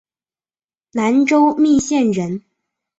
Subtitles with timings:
[0.93, 2.41] 南州密县人。